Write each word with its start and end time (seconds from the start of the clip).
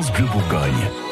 France 0.00 0.12
Bleu 0.12 0.26
Bourgogne. 0.28 1.09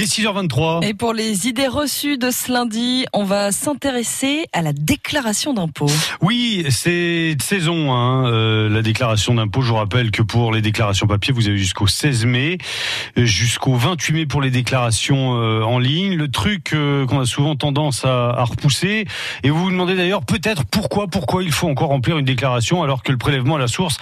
Il 0.00 0.04
est 0.04 0.22
6h23. 0.22 0.82
Et 0.82 0.94
pour 0.94 1.12
les 1.12 1.46
idées 1.46 1.66
reçues 1.66 2.16
de 2.16 2.30
ce 2.30 2.50
lundi, 2.50 3.04
on 3.12 3.24
va 3.24 3.52
s'intéresser 3.52 4.46
à 4.54 4.62
la 4.62 4.72
déclaration 4.72 5.52
d'impôt. 5.52 5.90
Oui, 6.22 6.64
c'est 6.70 7.36
saison, 7.38 7.92
hein, 7.92 8.26
euh, 8.26 8.70
la 8.70 8.80
déclaration 8.80 9.34
d'impôt. 9.34 9.60
Je 9.60 9.68
vous 9.68 9.74
rappelle 9.74 10.10
que 10.10 10.22
pour 10.22 10.54
les 10.54 10.62
déclarations 10.62 11.06
papier, 11.06 11.34
vous 11.34 11.48
avez 11.48 11.58
jusqu'au 11.58 11.86
16 11.86 12.24
mai, 12.24 12.56
euh, 13.18 13.26
jusqu'au 13.26 13.74
28 13.74 14.12
mai 14.14 14.24
pour 14.24 14.40
les 14.40 14.50
déclarations 14.50 15.34
euh, 15.34 15.60
en 15.64 15.78
ligne. 15.78 16.16
Le 16.16 16.30
truc 16.30 16.72
euh, 16.72 17.04
qu'on 17.04 17.20
a 17.20 17.26
souvent 17.26 17.54
tendance 17.54 18.06
à, 18.06 18.30
à, 18.30 18.44
repousser. 18.44 19.04
Et 19.42 19.50
vous 19.50 19.64
vous 19.64 19.70
demandez 19.70 19.96
d'ailleurs 19.96 20.24
peut-être 20.24 20.64
pourquoi, 20.64 21.08
pourquoi 21.08 21.42
il 21.42 21.52
faut 21.52 21.68
encore 21.68 21.90
remplir 21.90 22.16
une 22.16 22.24
déclaration 22.24 22.82
alors 22.82 23.02
que 23.02 23.12
le 23.12 23.18
prélèvement 23.18 23.56
à 23.56 23.58
la 23.58 23.68
source 23.68 23.98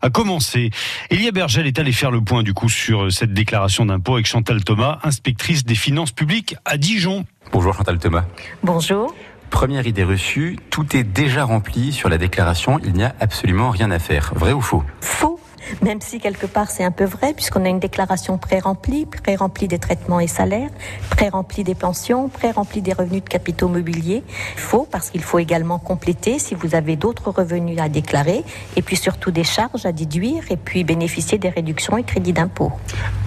a 0.00 0.08
commencé. 0.08 0.70
Elia 1.10 1.32
Bergel 1.32 1.66
est 1.66 1.78
allé 1.78 1.92
faire 1.92 2.10
le 2.10 2.22
point 2.22 2.42
du 2.42 2.54
coup 2.54 2.70
sur 2.70 3.12
cette 3.12 3.34
déclaration 3.34 3.84
d'impôt 3.84 4.14
avec 4.14 4.24
Chantal 4.24 4.64
Thomas, 4.64 5.00
inspectrice 5.34 5.64
des 5.64 5.74
finances 5.74 6.12
publiques 6.12 6.54
à 6.64 6.76
Dijon. 6.76 7.24
Bonjour 7.50 7.74
Chantal 7.74 7.98
Thomas. 7.98 8.24
Bonjour. 8.62 9.12
Première 9.50 9.84
idée 9.84 10.04
reçue, 10.04 10.58
tout 10.70 10.96
est 10.96 11.02
déjà 11.02 11.44
rempli 11.44 11.92
sur 11.92 12.08
la 12.08 12.18
déclaration, 12.18 12.78
il 12.84 12.92
n'y 12.92 13.02
a 13.02 13.16
absolument 13.18 13.70
rien 13.70 13.90
à 13.90 13.98
faire. 13.98 14.32
Vrai 14.36 14.52
ou 14.52 14.60
faux? 14.60 14.84
Faux 15.00 15.40
même 15.82 16.00
si 16.00 16.20
quelque 16.20 16.46
part 16.46 16.70
c'est 16.70 16.84
un 16.84 16.90
peu 16.90 17.04
vrai, 17.04 17.34
puisqu'on 17.34 17.64
a 17.64 17.68
une 17.68 17.80
déclaration 17.80 18.38
pré-remplie, 18.38 19.06
pré-remplie 19.06 19.68
des 19.68 19.78
traitements 19.78 20.20
et 20.20 20.26
salaires, 20.26 20.70
pré-remplie 21.10 21.64
des 21.64 21.74
pensions, 21.74 22.28
pré-remplie 22.28 22.82
des 22.82 22.92
revenus 22.92 23.24
de 23.24 23.28
capitaux 23.28 23.68
mobiliers. 23.68 24.22
Faux, 24.56 24.86
parce 24.90 25.10
qu'il 25.10 25.22
faut 25.22 25.38
également 25.38 25.78
compléter 25.78 26.38
si 26.38 26.54
vous 26.54 26.74
avez 26.74 26.96
d'autres 26.96 27.30
revenus 27.30 27.78
à 27.80 27.88
déclarer, 27.88 28.44
et 28.76 28.82
puis 28.82 28.96
surtout 28.96 29.30
des 29.30 29.44
charges 29.44 29.86
à 29.86 29.92
déduire, 29.92 30.42
et 30.50 30.56
puis 30.56 30.84
bénéficier 30.84 31.38
des 31.38 31.48
réductions 31.48 31.96
et 31.96 32.02
crédits 32.02 32.32
d'impôt. 32.32 32.72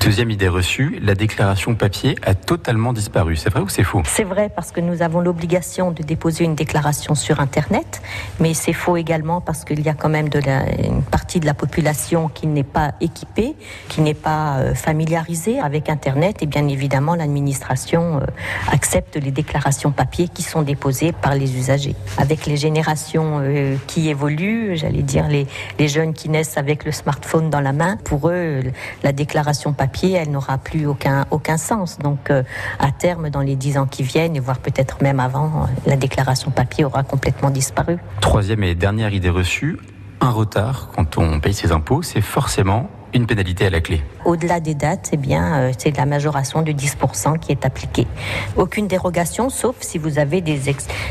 Deuxième 0.01 0.29
idée 0.29 0.47
reçue, 0.47 0.99
la 1.01 1.15
déclaration 1.15 1.75
papier 1.75 2.15
a 2.25 2.35
totalement 2.35 2.93
disparu. 2.93 3.35
C'est 3.35 3.49
vrai 3.49 3.61
ou 3.61 3.69
c'est 3.69 3.83
faux? 3.83 4.01
C'est 4.05 4.23
vrai, 4.23 4.49
parce 4.49 4.71
que 4.71 4.81
nous 4.81 5.01
avons 5.01 5.19
l'obligation 5.19 5.91
de 5.91 6.03
déposer 6.03 6.43
une 6.43 6.55
déclaration 6.55 7.15
sur 7.15 7.39
Internet, 7.39 8.01
mais 8.39 8.53
c'est 8.53 8.73
faux 8.73 8.97
également 8.97 9.41
parce 9.41 9.65
qu'il 9.65 9.81
y 9.81 9.89
a 9.89 9.93
quand 9.93 10.09
même 10.09 10.29
de 10.29 10.39
la, 10.39 10.69
une 10.75 11.03
partie 11.03 11.39
de 11.39 11.45
la 11.45 11.53
population 11.53 12.26
qui 12.27 12.47
n'est 12.47 12.63
pas 12.63 12.93
équipé, 13.01 13.55
qui 13.89 14.01
n'est 14.01 14.13
pas 14.13 14.57
euh, 14.57 14.73
familiarisé 14.73 15.59
avec 15.59 15.89
Internet. 15.89 16.37
Et 16.41 16.45
bien 16.45 16.67
évidemment, 16.67 17.15
l'administration 17.15 18.17
euh, 18.17 18.25
accepte 18.71 19.15
les 19.15 19.31
déclarations 19.31 19.91
papier 19.91 20.27
qui 20.27 20.43
sont 20.43 20.61
déposées 20.61 21.11
par 21.11 21.35
les 21.35 21.57
usagers. 21.57 21.95
Avec 22.17 22.45
les 22.45 22.57
générations 22.57 23.39
euh, 23.41 23.75
qui 23.87 24.09
évoluent, 24.09 24.75
j'allais 24.75 25.03
dire 25.03 25.27
les, 25.27 25.47
jeunes 25.87 26.13
qui 26.13 26.29
naissent 26.29 26.57
avec 26.57 26.83
le 26.83 26.91
smartphone 26.91 27.49
dans 27.49 27.61
la 27.61 27.71
main, 27.71 27.97
pour 28.03 28.29
eux, 28.29 28.61
la 29.03 29.13
déclaration 29.13 29.71
papier, 29.71 30.11
elle 30.13 30.31
n'aura 30.31 30.57
plus 30.57 30.85
aucun, 30.85 31.25
aucun 31.31 31.57
sens. 31.57 31.97
Donc, 31.99 32.29
à 32.29 32.91
terme, 32.91 33.29
dans 33.29 33.39
les 33.39 33.55
dix 33.55 33.77
ans 33.77 33.85
qui 33.85 34.03
viennent, 34.03 34.35
et 34.35 34.41
voire 34.41 34.59
peut-être 34.59 35.01
même 35.01 35.21
avant, 35.21 35.67
la 35.85 35.95
déclaration 35.95 36.51
papier 36.51 36.83
aura 36.83 37.03
complètement 37.03 37.49
disparu. 37.49 37.97
Troisième 38.19 38.63
et 38.63 38.75
dernière 38.75 39.13
idée 39.13 39.29
reçue, 39.29 39.77
un 40.21 40.29
retard 40.29 40.89
quand 40.95 41.17
on 41.17 41.39
paye 41.39 41.53
ses 41.53 41.71
impôts, 41.71 42.01
c'est 42.01 42.21
forcément 42.21 42.89
une 43.17 43.27
pénalité 43.27 43.65
à 43.65 43.69
la 43.69 43.81
clé. 43.81 44.01
Au-delà 44.25 44.59
des 44.59 44.73
dates, 44.73 45.09
eh 45.11 45.17
bien, 45.17 45.59
euh, 45.59 45.71
c'est 45.77 45.95
la 45.97 46.05
majoration 46.05 46.61
de 46.61 46.71
10% 46.71 47.39
qui 47.39 47.51
est 47.51 47.65
appliquée. 47.65 48.07
Aucune 48.55 48.87
dérogation, 48.87 49.49
sauf 49.49 49.75
si 49.81 49.97
vous 49.97 50.19
avez 50.19 50.41
des, 50.41 50.59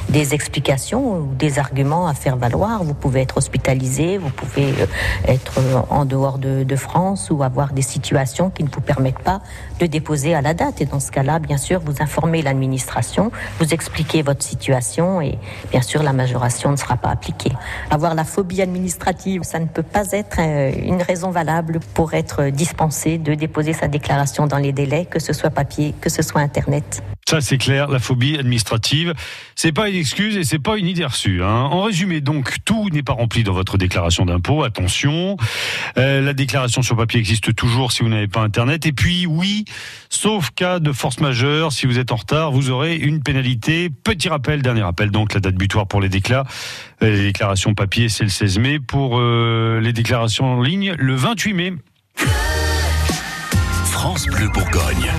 des 0.09 0.35
explications 0.35 1.19
ou 1.19 1.35
des 1.35 1.59
arguments 1.59 2.07
à 2.07 2.15
faire 2.15 2.37
valoir. 2.37 2.85
Vous 2.85 2.95
pouvez 2.95 3.21
être 3.23 3.37
hospitalisé, 3.37 4.19
vous 4.19 4.31
pouvez 4.31 4.71
euh, 4.81 4.87
être 5.27 5.61
en 5.91 6.05
dehors 6.05 6.39
de, 6.39 6.63
de, 6.63 6.77
France 6.77 7.31
ou 7.31 7.43
avoir 7.43 7.73
des 7.73 7.83
situations 7.83 8.51
qui 8.51 8.63
ne 8.63 8.69
vous 8.69 8.81
permettent 8.81 9.19
pas 9.19 9.41
de 9.81 9.87
déposer 9.87 10.35
à 10.35 10.43
la 10.43 10.55
date. 10.55 10.81
Et 10.81 10.87
dans 10.87 11.01
ce 11.01 11.11
cas-là, 11.11 11.39
bien 11.39 11.57
sûr, 11.57 11.81
vous 11.81 12.01
informez 12.01 12.43
l'administration, 12.43 13.33
vous 13.59 13.75
expliquez 13.75 14.23
votre 14.23 14.43
situation 14.43 15.21
et 15.21 15.39
bien 15.71 15.83
sûr, 15.83 16.03
la 16.03 16.13
majoration 16.13 16.71
ne 16.71 16.77
sera 16.77 16.97
pas 16.97 17.11
appliquée. 17.11 17.53
Avoir 17.91 18.15
la 18.15 18.25
phobie 18.25 18.63
administrative, 18.63 19.43
ça 19.43 19.59
ne 19.59 19.67
peut 19.67 19.83
pas 19.83 20.13
être 20.13 20.39
euh, 20.39 20.73
une 20.83 21.03
raison 21.03 21.31
valable 21.31 21.81
pour 21.97 22.13
être 22.13 22.51
dispensé 22.51 23.17
de 23.17 23.33
déposer 23.33 23.73
sa 23.73 23.89
déclaration 23.89 24.47
dans 24.47 24.59
les 24.59 24.73
délais, 24.73 25.07
que 25.07 25.19
ce 25.19 25.33
soit 25.33 25.49
papier, 25.49 25.95
que 25.99 26.11
ce 26.11 26.21
soit 26.21 26.43
Internet. 26.43 27.03
Ça 27.29 27.41
c'est 27.41 27.59
clair, 27.59 27.89
la 27.89 27.99
phobie 27.99 28.39
administrative, 28.39 29.13
c'est 29.57 29.73
pas 29.73 29.89
une 29.89 29.97
excuse 29.97 30.37
et 30.37 30.45
c'est 30.45 30.61
pas 30.61 30.77
une 30.77 30.87
idée 30.87 31.05
reçue. 31.05 31.43
Hein. 31.43 31.69
En 31.73 31.83
résumé, 31.83 32.21
donc 32.21 32.59
tout 32.65 32.89
n'est 32.93 33.03
pas 33.03 33.15
rempli 33.15 33.43
dans 33.43 33.53
votre 33.53 33.79
déclaration 33.79 34.25
d'impôt. 34.25 34.63
Attention, 34.63 35.37
euh, 35.99 36.21
la 36.21 36.35
déclaration 36.35 36.83
sur 36.83 36.97
papier 36.97 37.19
existe 37.19 37.53
toujours 37.57 37.91
si 37.91 38.05
vous 38.05 38.09
n'avez 38.09 38.29
pas 38.29 38.43
Internet. 38.43 38.87
Et 38.87 38.93
puis 38.93 39.27
oui, 39.27 39.65
sauf 40.09 40.51
cas 40.51 40.79
de 40.79 40.93
force 40.93 41.19
majeure, 41.19 41.73
si 41.73 41.87
vous 41.87 41.99
êtes 41.99 42.13
en 42.13 42.17
retard, 42.17 42.53
vous 42.53 42.71
aurez 42.71 42.95
une 42.95 43.21
pénalité. 43.21 43.91
Petit 43.91 44.29
rappel, 44.29 44.63
dernier 44.63 44.83
rappel, 44.83 45.11
donc 45.11 45.35
la 45.35 45.41
date 45.41 45.57
butoir 45.57 45.89
pour 45.89 46.01
les 46.01 46.09
déclats. 46.09 46.45
Les 47.01 47.25
déclarations 47.25 47.75
papier, 47.75 48.09
c'est 48.09 48.23
le 48.23 48.31
16 48.31 48.61
mai. 48.61 48.79
Pour 48.79 49.19
euh, 49.19 49.81
les 49.81 49.93
déclarations 49.93 50.45
en 50.45 50.63
ligne, 50.63 50.95
le 50.97 51.17
28 51.17 51.53
mai. 51.55 51.73
France 53.91 54.27
Bleu 54.27 54.49
Bourgogne. 54.49 55.11